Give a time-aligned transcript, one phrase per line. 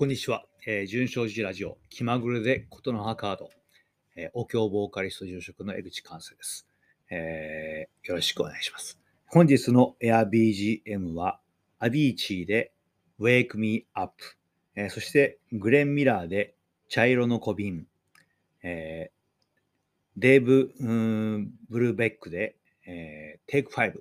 [0.00, 0.46] こんにちは。
[0.66, 3.50] えー、純正寺ラジオ、気まぐれでことの葉カード、
[4.16, 6.66] えー、お経ボーカリスト住職の江口寛生です、
[7.10, 8.98] えー、よろしくお願いします。
[9.26, 11.38] 本日の AirBGM は、
[11.78, 12.72] アビーチーで
[13.20, 14.14] Wake Me Up、
[14.74, 16.54] えー、そしてグレン・ミラーで
[16.88, 17.86] 茶色の小瓶、
[18.62, 19.40] えー、
[20.16, 20.72] デーブ・
[21.68, 22.56] ブルーベックで、
[22.86, 24.00] えー、Take 5、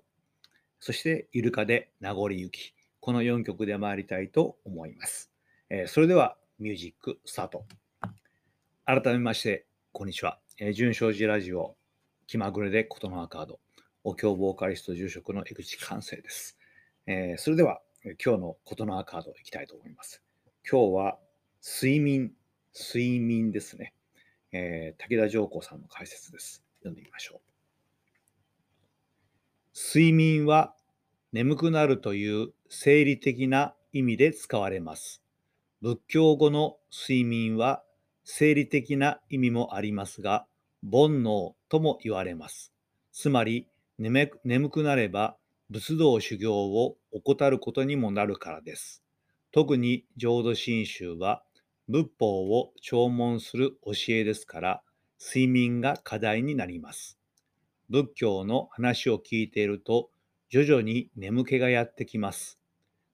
[0.79, 2.73] そしてイルカで名残雪。
[3.01, 5.29] この4曲で参りたいと思います。
[5.71, 7.63] えー、それではミュージックスタート。
[8.85, 10.39] 改めまして、こんにちは。
[10.57, 11.75] えー、純正寺ラジオ、
[12.25, 13.59] 気まぐれでことの葉カード、
[14.03, 16.57] お経ボーカリスト住職の江口寛生です。
[17.05, 20.23] えー、それでは、今日のことの葉カードいきたいと思います。
[20.67, 21.19] 今日は、
[21.63, 22.33] 睡眠、
[22.73, 23.93] 睡眠ですね。
[24.51, 26.63] えー、武田上皇さんの解説です。
[26.79, 27.39] 読んでみましょう。
[29.75, 30.73] 睡眠は
[31.31, 35.21] 眠くなるという生理的な意味で使われます。
[35.81, 37.83] 仏教語の睡眠は
[38.25, 40.45] 生理的な意味もありますが、
[40.83, 42.73] 煩悩とも言われます。
[43.13, 45.37] つまり、眠くなれば
[45.69, 49.03] 仏道修行を怠ることにもなるからです。
[49.51, 51.43] 特に浄土真宗は
[51.87, 54.83] 仏法を弔問する教えですから、
[55.19, 57.17] 睡眠が課題になります。
[57.89, 60.11] 仏教の話を聞いていると、
[60.49, 62.58] 徐々に眠気がやってきます。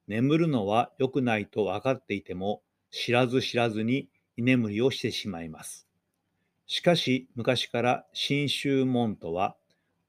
[0.07, 2.61] 眠るのは良くないと分かっていても、
[2.91, 5.87] 知らず知らずに居眠りをしてしまいます。
[6.67, 9.55] しかし、昔から新宗門とは、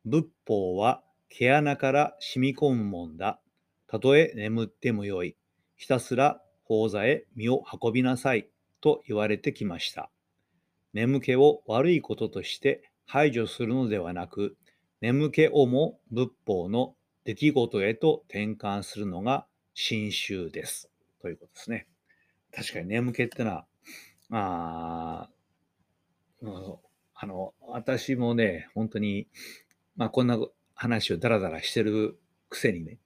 [0.04, 3.40] 仏法は毛穴から染み込むもんだ。
[3.86, 5.36] たとえ眠ってもよい。
[5.76, 8.48] ひたすら法座へ身を運びなさい。
[8.80, 10.10] と言われてきました。
[10.92, 14.56] 眠気を悪いこととして排除するのではなく、
[15.00, 16.94] 眠気をも仏法の
[17.24, 19.46] 出来事へと転換するのが
[19.78, 20.88] 新宗です。
[21.20, 21.86] ということですね。
[22.50, 23.66] 確かに眠気ってのは、
[24.30, 25.28] あ
[27.14, 29.28] あの、私もね、本当に、
[29.94, 30.38] まあこんな
[30.74, 32.98] 話をダラダラしてるくせにね、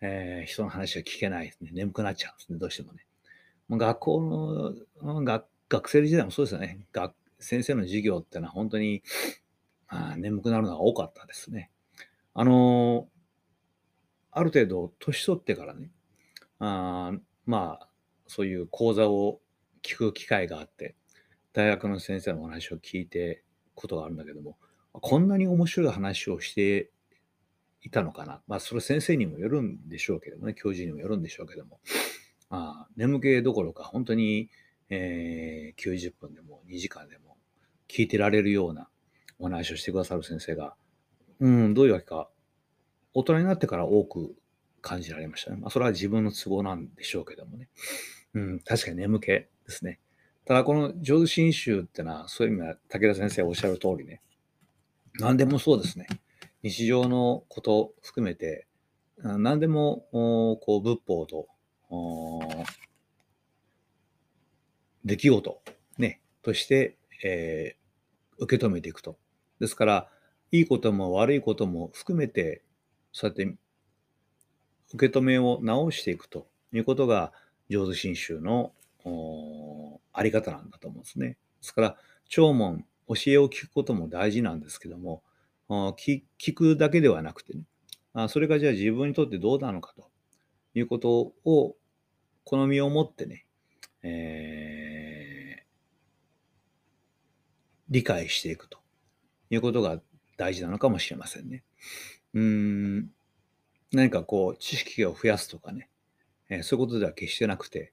[0.00, 1.70] えー、人の話は聞けないですね。
[1.72, 3.04] 眠くなっちゃうんですね、どうしてもね。
[3.66, 6.86] もう学校の学、学生時代もそうですよね。
[6.92, 9.02] 学先生の授業ってのは本当に、
[9.88, 11.72] あ眠くなるのが多かったですね。
[12.34, 13.08] あの
[14.38, 15.90] ある程度年取ってからね、
[16.60, 17.12] あ
[17.44, 17.88] まあ、
[18.28, 19.40] そういう講座を
[19.82, 20.94] 聞く機会があって、
[21.52, 23.42] 大学の先生のお話を聞いて
[23.74, 24.56] ことがあるんだけども、
[24.92, 26.90] こんなに面白い話をして
[27.82, 28.42] いたのかな？
[28.46, 31.80] まあ、それ先生にもよるんでしょうけどもね、教授にもよるんでしょうけども、
[32.50, 34.50] あ眠気どころか、本当に、
[34.88, 37.36] えー、90分でも2時間でも
[37.88, 38.88] 聞いてられるような
[39.40, 40.76] お話をしてくださる先生が、
[41.40, 42.28] うん、どういうわけか
[43.18, 44.36] 大人になってから多く
[44.80, 45.56] 感じられましたね。
[45.56, 47.68] まあ、それは自分の都合なんでしょうけどもね。
[48.34, 49.98] うん、確かに眠気ですね。
[50.44, 54.22] ただ、この浄土真宗ってのは、そういう意味では武田先生おっしゃる通りね、
[55.18, 56.06] 何でもそうですね。
[56.62, 58.66] 日常のこと含めて、
[59.18, 61.48] 何でもこう仏法と
[65.04, 65.62] 出来事、
[65.98, 69.18] ね、として、えー、受け止めていくと。
[69.58, 70.08] ですから、
[70.50, 72.62] いいことも悪いことも含めて
[73.12, 73.56] そうやって
[74.94, 77.32] 受け止めを直していくということが
[77.68, 78.72] 浄土真宗の
[80.12, 81.28] あり方なんだと思うんですね。
[81.28, 81.96] ですから
[82.28, 85.22] 弔問教えを聞くことも大事なんですけども
[85.68, 86.22] 聞
[86.54, 87.62] くだけではなくてね
[88.12, 90.10] あそれがじゃあ自分にとってどうなのかと
[90.74, 91.76] いうことを
[92.44, 93.46] 好みを持ってね、
[94.02, 95.62] えー、
[97.90, 98.78] 理解していくと
[99.50, 100.00] いうことが
[100.36, 101.64] 大事なのかもしれませんね。
[102.34, 103.10] うん、
[103.92, 105.88] 何かこう、知識を増やすとかね、
[106.48, 107.92] えー、そういうことでは決してなくて、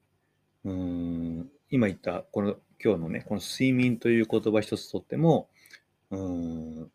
[0.64, 5.48] うん、今言った、この、今日のね、この睡眠という言葉一つとっても、
[6.10, 6.90] うん、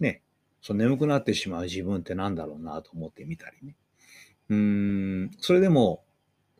[0.00, 0.22] ね、
[0.60, 3.76] その眠くなってしまう自分って何だろうなと思ってみたりね。
[4.48, 6.04] うん、それでも、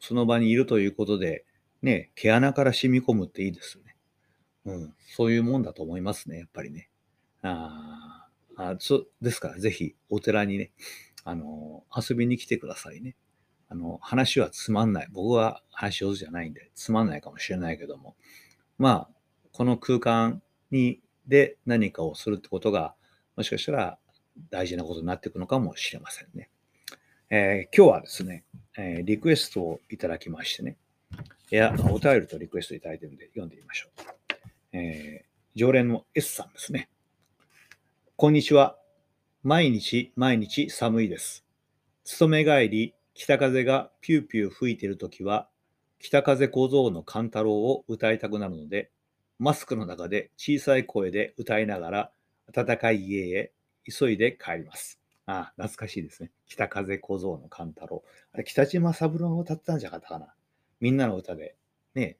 [0.00, 1.44] その場にいるということで、
[1.82, 3.96] ね、毛穴から染み込むっていいですよね。
[4.66, 6.88] うん、そういうもんだと思いますね、やっぱりね。
[7.42, 7.93] あ
[8.56, 10.72] あそですから、ぜひお寺にね、
[11.24, 13.16] あの、遊びに来てくださいね。
[13.68, 15.08] あの、話はつまんない。
[15.12, 18.14] 僕は話上手じゃないんで、つまんないかもしれないけども、
[18.78, 19.10] まあ、
[19.52, 22.94] この空間に、で何かをするってことが、
[23.36, 23.98] もしかしたら
[24.50, 26.50] 大事なことになっていくのかもしれませんね。
[27.30, 28.44] えー、今日はですね、
[28.76, 30.76] えー、リクエストをいただきましてね、
[31.50, 34.14] いや、お便りとリクエストいただいてるんで読んでみましょう。
[34.72, 36.90] えー、常連の S さんですね。
[38.16, 38.78] こんにちは。
[39.42, 41.44] 毎日毎日寒いです。
[42.04, 45.48] 勤め帰り、北風がピューピュー吹いているときは、
[45.98, 48.92] 北風小僧の勘太郎を歌いたくなるので、
[49.40, 52.12] マスクの中で小さい声で歌いながら、
[52.52, 53.52] 暖かい家へ
[53.84, 55.00] 急いで帰ります。
[55.26, 56.30] ああ、懐かしいですね。
[56.46, 58.04] 北風小僧の勘太郎。
[58.32, 60.32] あれ、北島三郎が歌ってたんじゃなかったかな。
[60.78, 61.56] みんなの歌で、
[61.96, 62.16] ね、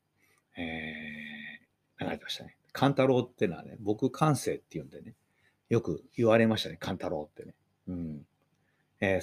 [0.57, 2.57] えー、流れてましたね。
[2.73, 5.15] 勘太郎ってのはね、僕、感性って言うんでね、
[5.69, 7.55] よく言われましたね、勘太郎ってね。
[7.89, 8.27] うん。
[9.01, 9.21] え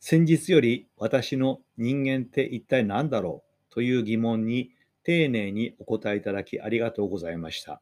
[0.00, 4.70] 先日より私の人間って一体何だろうという疑問に
[5.02, 7.80] 丁寧にお答えいただきありがとうございました。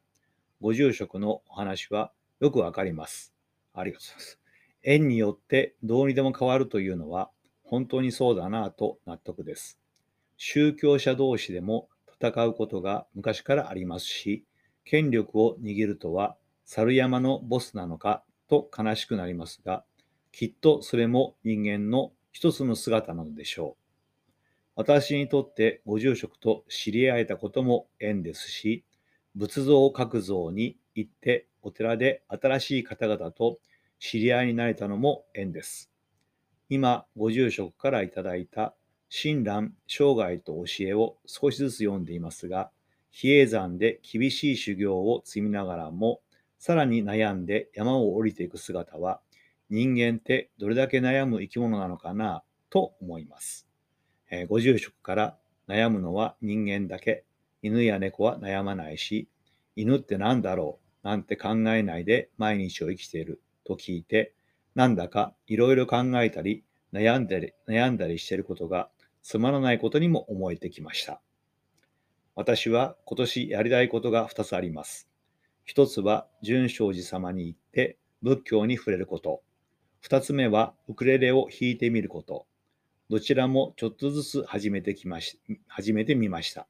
[0.61, 3.33] ご住職のお話はよくわかります。
[3.75, 4.39] ありがとうございます。
[4.83, 7.31] 縁によってどうにでも変わるというのは
[7.65, 9.79] 本当にそうだなと納得です。
[10.37, 11.89] 宗教者同士でも
[12.21, 14.45] 戦うことが昔からありますし、
[14.85, 18.25] 権力を握るとは猿山のボスなのか？
[18.49, 19.85] と悲しくなりますが、
[20.31, 24.33] きっとそれも人間の一つの姿なのでしょう。
[24.75, 28.85] 私にとってご住職と知り合えたことも縁ですし、
[29.35, 33.59] 仏像を各像に行ってお寺で新しい方々と
[33.99, 35.91] 知り合いになれたのも縁です。
[36.69, 38.75] 今、ご住職からいただいた
[39.11, 42.71] 親鸞生涯と教えを少しずつ読んでいますが、
[43.11, 46.23] 比叡山で厳しい修行を積みながらも、
[46.63, 49.21] さらに悩んで山を降りていく姿は、
[49.69, 53.67] 人間ってどれだけ悩む生き物なのかなと思います。
[54.31, 55.37] えー、ご住職から
[55.67, 57.25] 悩むのは人間だけ、
[57.63, 59.27] 犬や猫は悩まないし、
[59.75, 64.33] 犬って何だろうなんて考えないで毎日を生きていると聞いて、
[64.77, 66.63] なんだかいろいろ考えたり
[66.93, 68.89] 悩んだり悩んだりしていることが
[69.21, 71.21] つまらないことにも思えてきました。
[72.37, 75.12] 私は今年やりたいことが2つあります。
[75.65, 79.43] 一つは純正寺様に行って仏教に触れること。
[80.01, 82.47] 二つ目はウクレレを弾いてみること。
[83.09, 85.39] どちらもちょっとずつ始めてきまし、
[85.69, 86.67] 始めてみました。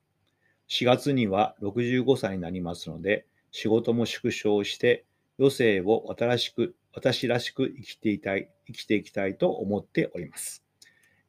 [0.68, 5.04] 4月には65歳になりますので、仕事も縮小して、
[5.38, 10.62] 余生を私しく、私らしく生きていたい、生きていきたいと思っております。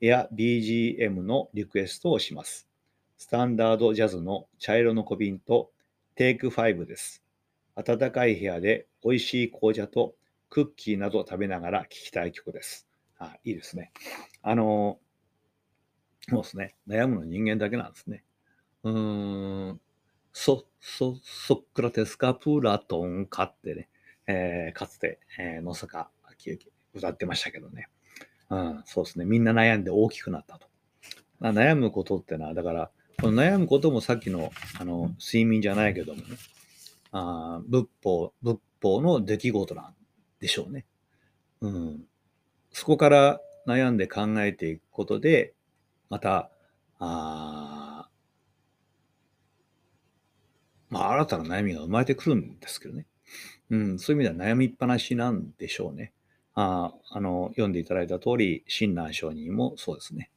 [0.02, 2.68] エア BGM のリクエストをします。
[3.18, 5.72] スタンダードジャズの茶色の小瓶と
[6.16, 7.23] テイク5です。
[7.76, 10.16] 暖かい部屋で美味しい紅茶と
[10.50, 12.88] クッキーなど食べながら聴きたい曲です。
[13.18, 13.92] あいいですね。
[14.42, 15.00] あの、
[16.30, 18.24] もうですね、悩むの人間だけなんですね。
[18.84, 19.82] うーん、
[20.32, 23.90] ソ、ソ、ソクラテスかプラトンかってね、
[24.28, 27.88] えー、かつて、えー、野坂昭之歌ってましたけどね。
[28.50, 29.26] うん、そうですね。
[29.26, 30.68] みんな悩んで大きくなったと。
[31.40, 36.38] 悩むことってのは、だから、この悩むこともさっきのあの睡眠じゃないけどもね、
[37.14, 39.96] あ仏法、仏法の出来事なん
[40.40, 40.86] でしょうね。
[41.62, 42.04] うん。
[42.72, 45.54] そこから悩んで考えていくことで、
[46.10, 46.50] また、
[47.00, 48.10] あ
[50.90, 53.08] まあ、新たな悩みが生まれてくるんですけどね。
[53.70, 56.14] うん、そういう意味では悩みっぱなしなんでしょうね。
[56.56, 60.30] ああの読んでいただいた通り、親鸞上人もそうですね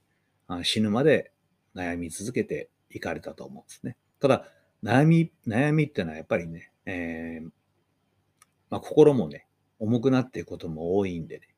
[0.48, 0.64] あ。
[0.64, 1.30] 死ぬまで
[1.74, 3.96] 悩み続けていかれたと思うんですね。
[4.18, 4.48] ただ、
[4.82, 7.50] 悩み、悩みってのはやっぱりね、えー
[8.70, 9.46] まあ、心もね、
[9.78, 11.48] 重くなっていくことも多いんでね、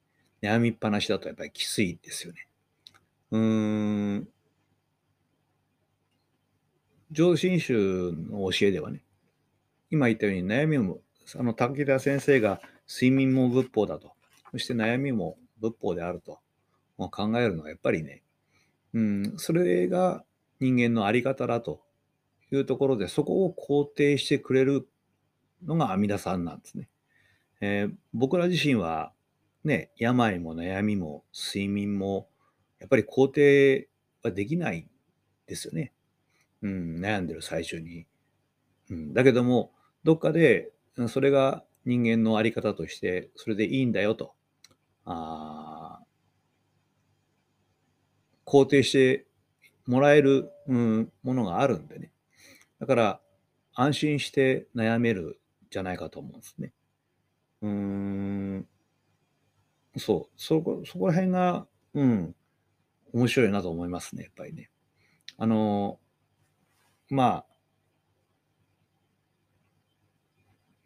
[0.43, 2.49] 悩みっぱなしだとやっぱりきついですよね。
[3.31, 4.29] うーん、
[7.11, 9.03] 上心宗の教えではね、
[9.91, 10.99] 今言ったように悩みも、
[11.37, 14.13] あの、武田先生が睡眠も仏法だと、
[14.51, 16.41] そして悩みも仏法であると。
[17.07, 18.23] 考えるのはやっぱりね、
[18.93, 20.25] うん、それが
[20.59, 21.81] 人間のあり方だと
[22.51, 24.89] いうところで、そこを肯定してくれる
[25.65, 26.89] のが阿弥陀さんなんですね。
[27.61, 29.13] えー、僕ら自身は
[29.65, 32.29] ね、病も悩みも睡眠も
[32.79, 33.89] やっぱり肯定
[34.23, 34.87] はできない
[35.47, 35.93] ですよね。
[36.63, 38.07] うん、悩んでる最中に。
[38.91, 39.73] うん、だけども、
[40.05, 40.71] どっかで
[41.09, 44.35] それが人間のあり方として、それでいいんだよと。
[45.05, 46.01] あ
[48.45, 49.27] 肯定して
[49.87, 52.11] もらえる、うん、ものがあるんでね。
[52.81, 53.21] だから、
[53.75, 56.73] 安心して悩めるじゃないかと思うんですね。
[57.63, 58.69] うーん、
[59.97, 62.35] そう、そこ、そこら辺が、うん、
[63.13, 64.71] 面白いなと思いますね、やっぱりね。
[65.37, 65.99] あの、
[67.11, 67.47] まあ、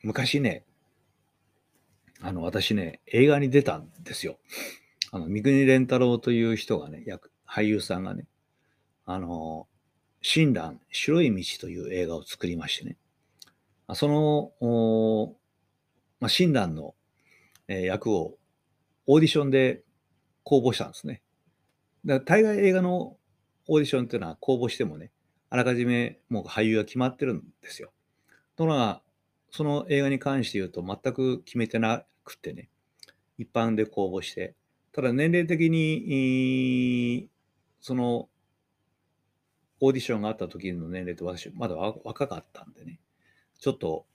[0.02, 0.64] 昔ね、
[2.20, 4.38] あの、私ね、映画に出たんですよ。
[5.10, 8.26] あの、三國連太郎という人がね、役、俳優さんがね、
[9.04, 9.68] あの、
[10.22, 12.96] 親鸞白い道という映画を作りましてね、
[13.94, 15.34] その、
[16.20, 16.94] まあ、親鸞の、
[17.68, 18.38] えー、役を
[19.06, 19.82] オーディションで
[20.44, 21.22] 公募したんですね。
[22.04, 23.18] だから大概映画のオ
[23.68, 25.10] オーディションっていうのは公募してもね、
[25.50, 27.92] あらかじめもう俳優が決まってるんですよ。
[28.56, 29.02] ところが、
[29.50, 32.70] その映画に関して言うと全く決めてなくてね、
[33.38, 34.54] 一般で公募して、
[34.92, 37.28] ただ年齢的に、
[37.80, 38.28] その、
[39.84, 43.00] オーディションがあった時の年齢って私、まだ若かったんでね、
[43.58, 44.06] ちょっと、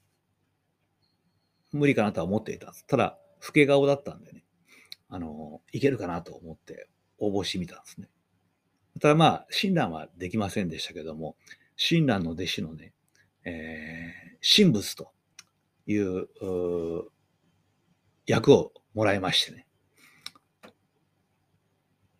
[1.73, 2.87] 無理かなとは思っていたんです。
[2.87, 4.45] ただ、老け顔だったんでね、
[5.09, 8.07] あの、いけるかなと思って応募してみたんですね。
[9.01, 11.35] ただまあ、親鸞はできませんでしたけども、
[11.75, 12.93] 親鸞の弟子のね、
[13.43, 15.11] えー、神仏と
[15.85, 16.29] いう
[18.25, 19.67] 役をもらいましてね。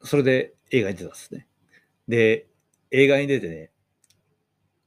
[0.04, 1.48] それで映画に出たんですね。
[2.10, 2.48] で、
[2.92, 3.72] 映画に出てね、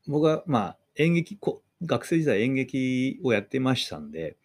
[0.07, 1.39] 僕はまあ演劇、
[1.83, 4.37] 学生時代演劇をやってましたんで、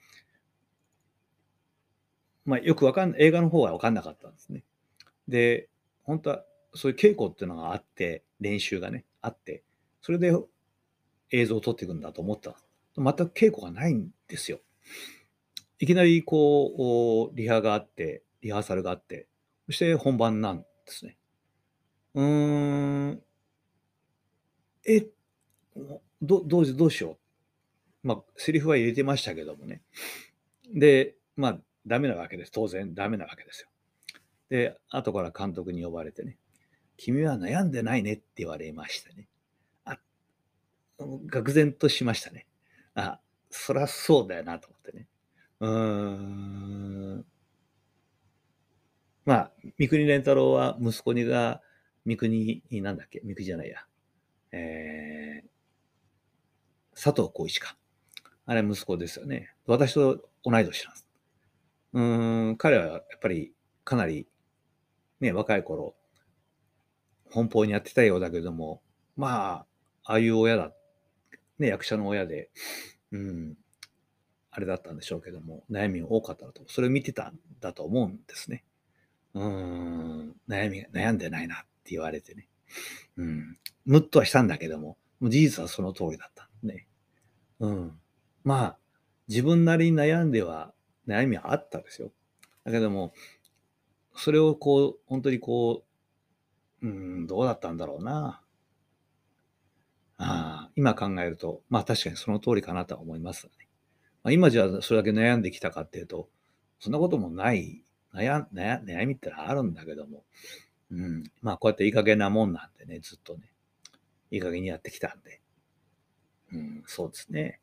[2.46, 4.64] まあよくわかんない、映画の方はわかんなかったんですね。
[5.28, 5.70] で、
[6.04, 9.64] 本当はそういう稽古っていうのがあって、練習がね、あって、
[10.02, 10.32] それで
[11.32, 12.56] 映像を撮っていくんだと思った。
[12.98, 14.60] 全く稽古がないんですよ。
[15.80, 19.28] いきなりこう、リハがあって、リハーサルがあって、
[19.66, 21.18] そして本番なんですね。
[22.14, 23.24] うーん、
[24.86, 25.08] え、
[26.22, 27.18] どどうどうしよ
[28.04, 28.08] う。
[28.08, 29.82] まあ、セリフは入れてましたけどもね。
[30.74, 32.52] で、まあ、ダメなわけです。
[32.52, 33.70] 当然、ダメなわけですよ。
[34.50, 36.38] で、後から監督に呼ばれてね、
[36.98, 39.28] 君は悩んでないねって言われましたね。
[39.86, 40.00] あ、
[41.00, 42.46] 愕然としましたね。
[42.94, 45.08] あ、そりゃそうだよなと思ってね。
[45.62, 45.70] うー
[47.18, 47.26] ん。
[49.26, 51.62] まあ、三國連太郎は息子にが、
[52.06, 53.22] 三國、なんだっけ？
[53.24, 53.80] 三國じゃないや。
[54.56, 57.76] えー、佐藤浩一か。
[58.46, 59.54] あれ息子ですよね。
[59.68, 61.08] 私と同い年なんです。
[61.94, 62.02] う
[62.52, 64.28] ん、彼はやっぱりかなり
[65.20, 65.96] ね、若い頃、
[67.32, 68.82] 奔放にやってたようだけども、
[69.16, 69.66] ま
[70.04, 70.72] あ、ああいう親だ、
[71.58, 72.50] ね、役者の親で、
[73.12, 73.58] うん、
[74.52, 78.64] あれだったんでしょうけども、悩みが多かったと、それを見てたんだと思うんですね。
[79.34, 82.48] うん、悩み、悩んでないなって言われてね。
[83.18, 86.88] うん、むっとはしたんだけども、もう事実はその通りだったね。
[87.60, 88.00] うん。
[88.44, 88.78] まあ、
[89.28, 90.74] 自分なりに悩んでは、
[91.08, 92.12] 悩みはあったですよ。
[92.64, 93.14] だけども、
[94.16, 95.84] それをこう、本当にこ
[96.82, 98.42] う、うん、どうだったんだろうな。
[100.18, 103.52] ああ、今考えると、まあ確かにその通りかなとは思いますね。
[104.24, 106.30] まあ、今じゃあそれだけ悩んできたかっていうと、
[106.80, 110.24] そんなこともない悩悩悩みってのはあるんだけども、
[110.92, 113.52] うん、まあこうやっていい加減なもんなんでね、ずっとね、
[114.32, 115.42] いい加減にやってきたんで、
[116.54, 117.60] うん、そうですね。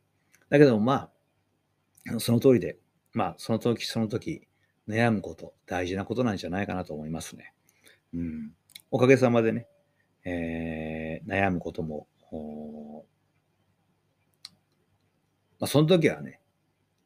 [0.48, 1.10] だけどま
[2.14, 2.78] あ、その通りで、
[3.12, 4.48] まあその時その時
[4.88, 7.54] 悩むこと、大事なことなんじゃないかなと思いますね。
[8.14, 8.52] うん、
[8.90, 9.66] おかげさまでね、
[10.24, 12.06] えー、悩むことも、
[15.58, 16.40] まあ、その時はね、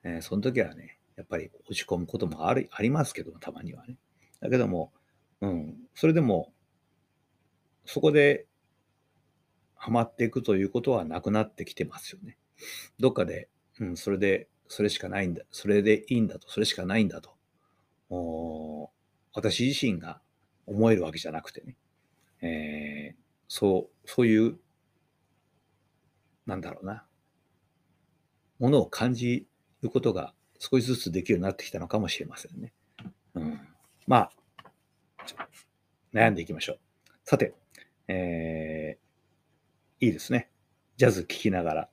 [0.03, 3.97] えー、その時はね、やっぱり落ち込むこともありありますけども、たまにはね。
[4.41, 4.93] だけども、
[5.47, 6.53] うん、それでも、
[7.85, 8.47] そこで
[9.77, 12.37] ハマっていくということはなくなってきてますよね。
[12.99, 13.49] どっかで、
[13.79, 18.91] うん、それで、それしかないんだ、それでいいんだと、それしかないんだと、
[19.33, 20.21] 私自身が
[20.67, 21.77] 思えるわけじゃなくてね、
[22.41, 24.59] えー、そう、そういう、
[26.47, 27.07] なんだろうな、
[28.59, 29.47] ものを感じ
[29.83, 32.73] ることが少しずつできるようになってきたのかもしれませんね。
[33.35, 33.61] うん、
[34.09, 34.33] まあ、
[36.17, 36.79] 悩んでいきましょう。
[37.25, 37.53] さて、
[38.09, 40.49] えー、いいですね。
[40.97, 41.89] ジャズ聴きながら、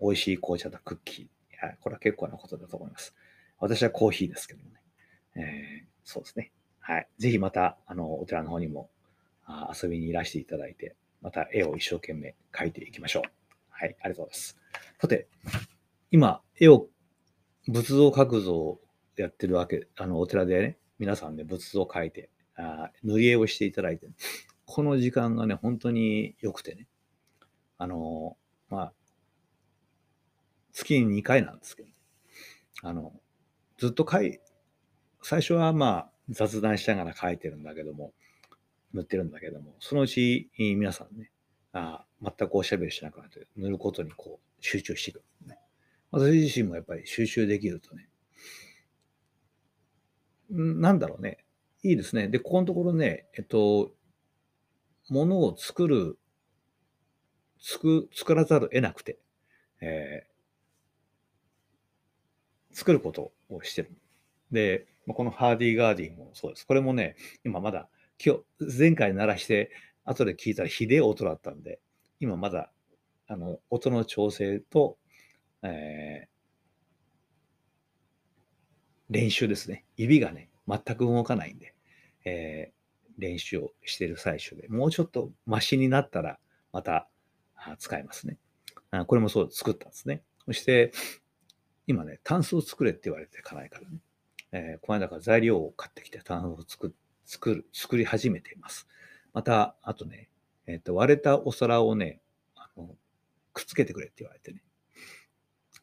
[0.00, 1.64] 美味しい紅茶とクッキー。
[1.64, 3.14] はい、これは結構なことだと思います。
[3.60, 4.82] 私はコーヒーですけどもね。
[5.36, 6.50] えー、そうですね。
[6.80, 7.08] はい。
[7.18, 8.90] ぜひまた、あの、お寺の方にも
[9.80, 13.22] 遊びにいらしていただいて、また絵を一生懸命描いていきましょう。
[13.70, 14.58] はい、ありがとうございます。
[15.00, 15.28] さて、
[16.10, 16.88] 今、絵を、
[17.68, 18.80] 仏像描く像を
[19.16, 24.08] やってるわけ、あの、お寺でね、皆さんで仏像を描いて、あ塗り絵をしていただいて、
[24.66, 26.86] この時間がね、本当に良くてね、
[27.78, 28.36] あの、
[28.68, 28.92] まあ、
[30.72, 31.88] 月に2回なんですけど、
[32.82, 33.12] あの、
[33.78, 34.40] ずっと描い、
[35.22, 38.12] 最初はまあ雑談しながら書いてるんだけども、
[38.92, 41.30] 塗ってるんだけども、そのうち皆さんね、
[41.72, 45.58] あ全くおしゃべりしなくなって、塗ることにこう集中していく、ね。
[46.10, 48.08] 私自身もやっぱり集中できるとね、
[50.50, 51.44] なんだろうね、
[51.82, 52.28] いいですね。
[52.28, 53.92] で、ここのところね、えっと、
[55.08, 56.18] ものを作る、
[57.58, 59.18] 作、作らざるを得なくて、
[59.80, 63.90] えー、作ることをしてる。
[64.52, 66.66] で、このハーディーガーディもそうです。
[66.66, 67.88] これもね、今まだ、
[68.24, 69.72] 今日、前回鳴らして、
[70.04, 71.80] 後で聞いたらひでえ音だったんで、
[72.20, 72.70] 今まだ、
[73.26, 74.98] あの、音の調整と、
[75.62, 79.84] えー、練習ですね。
[79.96, 81.74] 指がね、全く動かないんで、
[82.24, 86.38] えー、練習をしている最中で、もうちょっとマシになったら、
[86.72, 87.08] また
[87.78, 88.38] 使えますね。
[88.90, 90.22] あこれもそう作ったんですね。
[90.44, 90.92] そして、
[91.86, 93.98] 今ね、タンスを作れって言われてかないからね。
[94.52, 98.86] えー、この間から材料を買ってきてタンスを作作る、作り始めています。
[99.32, 100.28] また、あとね、
[100.66, 102.20] えっ、ー、と、割れたお皿をね、
[102.54, 102.94] あの、
[103.52, 104.62] くっつけてくれって言われてね。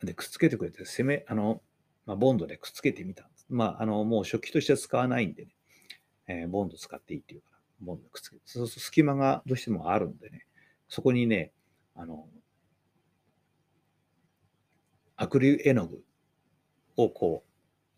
[0.04, 1.62] で、くっつけてくれて、攻め、あの、
[2.06, 3.38] まあ、ボンドでくっつけてみたんです。
[3.50, 5.51] まあ、あの、もう食器として使わないんでね、
[6.27, 8.41] えー、ボンド使っていいっていうから、ボンドくっつけて。
[8.46, 10.46] そうすると隙間がどうしてもあるんでね、
[10.88, 11.51] そこにね、
[11.96, 12.27] あの、
[15.15, 16.03] アクリル絵の具
[16.96, 17.44] をこ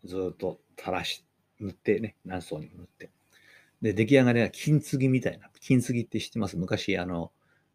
[0.04, 1.24] う、ずっと垂らし、
[1.60, 3.10] 塗ってね、何層にも塗って。
[3.80, 5.50] で、出来上がりは金継ぎみたいな。
[5.60, 6.56] 金継ぎって知ってます？
[6.56, 7.30] 昔、あの、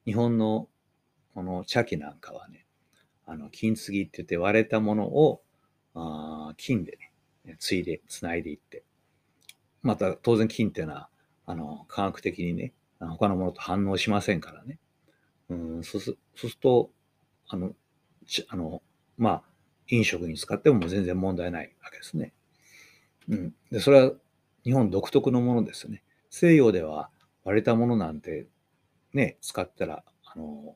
[0.05, 0.67] 日本の
[1.33, 2.65] この茶器なんかはね、
[3.25, 5.41] あの、金継ぎって言って割れたものを、
[5.93, 7.13] あ金でね、
[7.55, 8.83] ついで、つないでいって。
[9.81, 11.09] また、当然金っていうのは、
[11.45, 14.79] あの、科学的にね、他のものと反応しませんからね。
[15.49, 16.91] うん、そうすそうすると、
[17.47, 17.73] あの、
[18.49, 18.81] あの、
[19.17, 19.43] まあ、
[19.89, 22.33] 飲食に使っても全然問題ないわけですね。
[23.29, 23.55] うん。
[23.71, 24.11] で、それは
[24.63, 26.03] 日本独特のものですね。
[26.29, 27.09] 西洋では
[27.45, 28.47] 割れたものなんて
[29.13, 30.75] ね、使ったら、あの、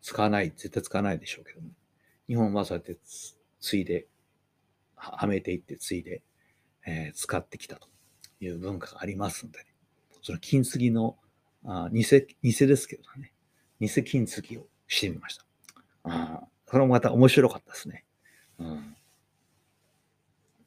[0.00, 1.68] 使わない、絶対使わないでしょうけどね。
[2.28, 2.96] 日本はそうやって
[3.60, 4.06] ついで、
[5.12, 6.22] はめていってついで、
[6.86, 7.88] えー、使ってきたと
[8.40, 9.64] いう文化がありますので、ね、
[10.22, 11.16] その金継ぎの、
[11.64, 12.04] あ偽、
[12.42, 13.32] 偽ですけどね、
[13.80, 15.44] 偽金継ぎをしてみました。
[16.04, 18.04] あそれもまた面白かったですね。
[18.58, 18.96] うん、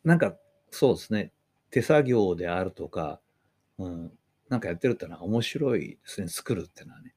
[0.03, 0.35] なんか、
[0.71, 1.31] そうですね。
[1.71, 3.19] 手作業であるとか、
[3.77, 4.11] うん、
[4.49, 6.27] なんかやってるってのは面白いですね。
[6.27, 7.13] 作るってのはね。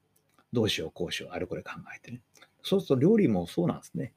[0.51, 2.21] どうしよう、こうしよう、あれこれ考えてね。
[2.61, 4.13] そうすると料理もそうなんですね。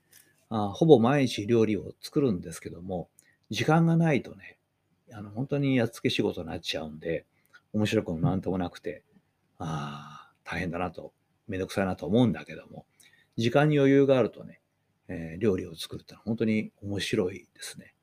[0.48, 3.09] あほぼ毎日料理を作るんですけども、
[3.50, 4.59] 時間がないとね、
[5.12, 7.26] あの本当にやっつけ仕事になっちゃうんで、
[7.72, 9.02] 面白くもなんともなくて、
[9.59, 11.12] ああ、大変だなと、
[11.48, 12.87] めんどくさいなと思うんだけども、
[13.37, 14.61] 時間に余裕があるとね、
[15.09, 17.94] えー、料理を作るってのは本当に面白いですね。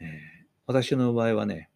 [0.00, 0.08] えー、
[0.66, 1.70] 私の場合はね、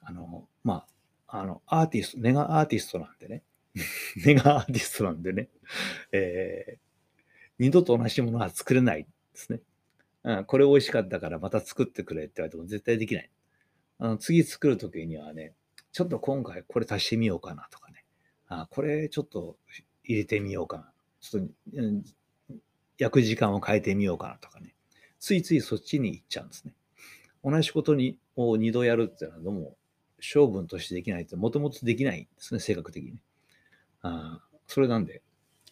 [0.00, 0.84] あの、ま
[1.28, 3.42] あ、あの、アーティスト、ネガアーティストなんでね、
[4.24, 5.48] ネガアーティストなんでね、
[6.12, 6.78] えー、
[7.58, 9.60] 二度と同じものは作れないですね。
[10.24, 13.30] うん、これ美味しかったからまた作ってくれって言われても絶対できない。
[13.98, 15.54] あの次作るときにはね、
[15.92, 18.04] ちょっと今回これ足してみようかなとかね、
[18.48, 19.56] あこれちょっと
[20.04, 20.92] 入れてみようかな。
[21.20, 22.04] ちょっと、うん、
[22.98, 24.74] 焼く時間を変えてみようかなとかね。
[25.18, 26.72] ついついそっちに行っちゃうんですね。
[27.44, 29.76] 同じことにを2度やるっていうのはどうも
[30.20, 33.18] 性分としてできないってもともとできないんですね、性格的に。
[34.02, 35.22] あそれなんで、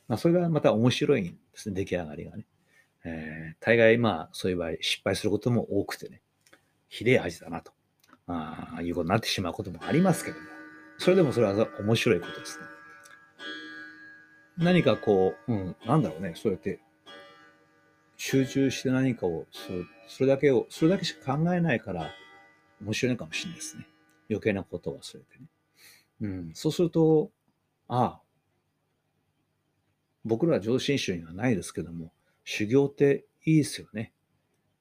[0.08, 2.46] まあ、それがまた面白いんですね、出来上がりがね。
[3.04, 6.20] えー、大概まあそういう場合失敗することも多くてね、
[6.88, 7.72] ひでえ味だなと
[8.26, 10.44] あいうことになってしまうこともありますけども、
[10.98, 12.64] それでもそれは面白いことですね。
[14.56, 16.80] 何かこう、うん、なんだろうね、そうやって
[18.16, 22.10] 集中して何かをする、それだけを、それだけしか考えないから
[22.80, 23.86] 面白いかもしれないですね。
[24.30, 25.46] 余計なことを忘れてね。
[26.20, 27.30] うん、そうすると、
[27.88, 28.20] ああ、
[30.24, 32.12] 僕らは上心宗にはないですけども、
[32.44, 34.12] 修行っていいですよね。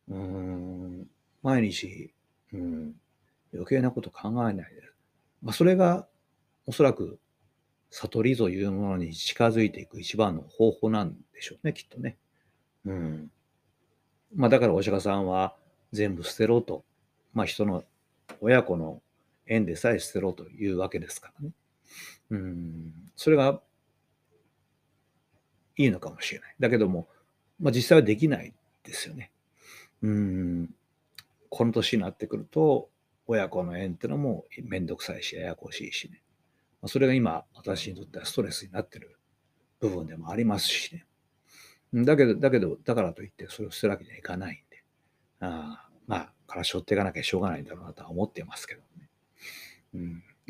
[0.09, 1.07] うん、
[1.41, 2.13] 毎日、
[2.53, 2.95] うん、
[3.53, 4.81] 余計なこと考えないで。
[5.41, 6.07] まあ、それが
[6.65, 7.19] おそらく
[7.89, 12.17] 悟りというものに近づいていく一番の方法なんでしょうね、きっとね。
[12.85, 13.31] うん。
[14.35, 15.55] まあだからお釈迦さんは
[15.91, 16.85] 全部捨てろと。
[17.33, 17.83] まあ人の
[18.41, 19.01] 親子の
[19.45, 21.53] 縁でさえ捨てろというわけですからね。
[22.31, 22.93] うん。
[23.15, 23.61] それが
[25.77, 26.55] いいのかもしれない。
[26.59, 27.07] だけども、
[27.59, 29.31] まあ実際はできないですよね。
[30.01, 30.69] うん。
[31.49, 32.89] この年になってくると、
[33.27, 36.21] 親子の縁ってのもめんどくさいし、ややこしいしね。
[36.81, 39.17] まあ、それが今、私にとってはストレスになってる
[39.79, 41.05] 部分でもありますしね。
[41.93, 44.83] だけど、だけど、だからといってそれを捨てるわけにはいかないんで、
[45.39, 49.09] あまあ、からしょっていかなきゃしょうがないんだろうなとは思ってますけどね。
[49.93, 49.97] う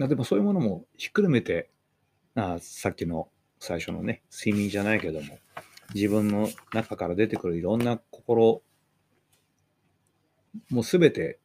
[0.06, 0.08] ん。
[0.10, 1.70] でもそういうものもひっくるめて、
[2.36, 5.38] あさっきの最初のね、睡眠じゃないけども、
[5.94, 8.62] 自分の中から出てくるいろんな心、
[10.70, 11.40] もうすべて、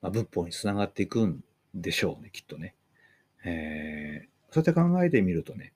[0.00, 2.74] ま、仏法につながっていくんでしょうね、きっとね。
[3.44, 5.72] えー、そうやって考えてみるとね、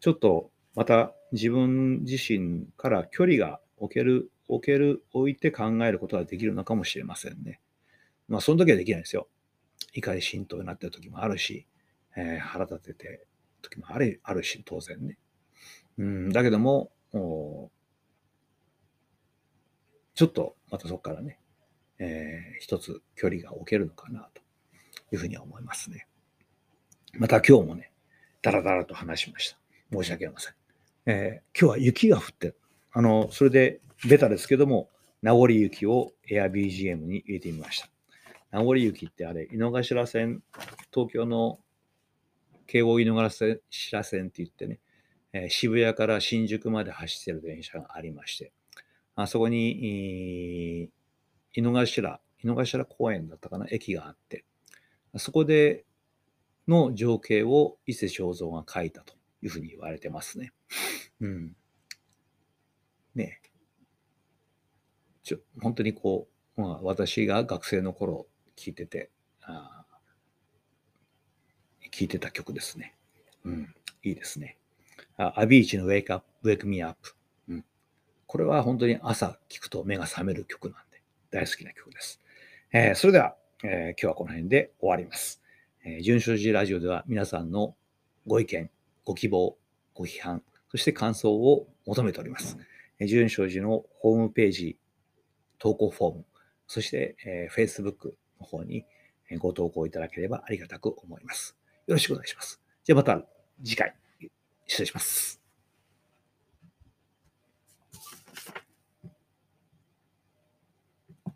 [0.00, 7.60] ちょっとまた自分自身から距離が置ける、置ける、置いて考えることができるのかもしれませんね。
[8.28, 9.28] まあ、その時はできないですよ。
[9.92, 11.66] 怒り浸透になってる時もあるし、
[12.16, 13.26] えー、腹立てて
[13.62, 15.18] 時もあるあるし、当然ね。
[15.98, 16.90] うん、だけども、
[20.14, 21.38] ちょっとまたそこからね、
[21.98, 24.42] えー、一つ距離が置けるのかなと
[25.12, 26.06] いうふうには思いますね。
[27.14, 27.92] また今日もね、
[28.42, 29.58] だらだらと話しました。
[29.92, 30.54] 申し訳ありません。
[31.06, 32.56] えー、今日は雪が降ってる。
[32.92, 34.88] あの、それでベタですけども、
[35.22, 37.88] 名残雪を AirBGM に入れてみました。
[38.50, 40.42] 名残雪ってあれ、井の頭線、
[40.92, 41.58] 東京の
[42.66, 43.58] 京王井の頭
[44.02, 44.80] 線って言ってね、
[45.44, 48.52] え、渋谷から新宿まで走ってる電車がありまして、
[49.14, 50.90] あそこに、
[51.54, 54.44] 井の頭、井の頭公園だったかな、駅があって、
[55.16, 55.84] そこで
[56.68, 60.52] の情景を伊勢正蔵が書いたというふうに言われてますね。
[61.20, 61.56] うん。
[63.14, 63.40] ね
[65.22, 69.10] ちょ本当にこう、まあ、私が学生の頃聴いてて
[69.42, 69.84] あ、
[71.90, 72.94] 聴いてた曲ですね。
[73.44, 74.58] うん、いいですね。
[75.16, 76.98] アビーチの Wake Up, Wake Me Up。
[77.48, 77.64] うん、
[78.26, 82.20] これは本当に朝聴くと目が覚める曲なんで、大好きな曲です。
[82.72, 85.40] えー、それでは、えー、今日はこの辺で終わります。
[85.84, 87.74] えー、純正寺ラジオでは皆さんの
[88.26, 88.70] ご意見、
[89.04, 89.56] ご希望、
[89.94, 92.58] ご批判、そして感想を求めております。
[93.00, 94.78] 純正寺のホームページ、
[95.58, 96.24] 投稿フォーム、
[96.66, 98.84] そして、えー、Facebook の方に
[99.38, 101.56] ご投稿いただければありがたく思います。
[101.86, 102.60] よろしくお願いします。
[102.84, 103.22] じゃあまた
[103.64, 103.94] 次回、
[104.66, 105.45] 失礼します。